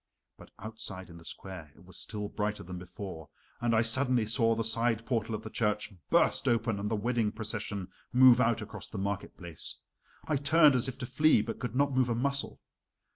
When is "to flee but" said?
10.97-11.59